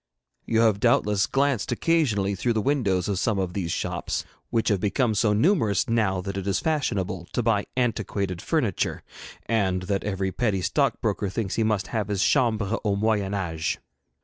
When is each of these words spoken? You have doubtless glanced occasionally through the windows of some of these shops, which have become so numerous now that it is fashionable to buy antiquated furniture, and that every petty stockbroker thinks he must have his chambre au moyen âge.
You 0.47 0.61
have 0.61 0.79
doubtless 0.79 1.27
glanced 1.27 1.71
occasionally 1.71 2.33
through 2.33 2.53
the 2.53 2.59
windows 2.61 3.07
of 3.07 3.19
some 3.19 3.37
of 3.37 3.53
these 3.53 3.71
shops, 3.71 4.25
which 4.49 4.69
have 4.69 4.79
become 4.79 5.13
so 5.13 5.31
numerous 5.31 5.87
now 5.87 6.21
that 6.21 6.37
it 6.37 6.47
is 6.47 6.57
fashionable 6.59 7.27
to 7.33 7.43
buy 7.43 7.67
antiquated 7.77 8.41
furniture, 8.41 9.03
and 9.45 9.83
that 9.83 10.03
every 10.03 10.31
petty 10.31 10.63
stockbroker 10.63 11.29
thinks 11.29 11.53
he 11.53 11.63
must 11.63 11.85
have 11.93 12.07
his 12.07 12.23
chambre 12.23 12.79
au 12.83 12.95
moyen 12.95 13.33
âge. 13.33 13.77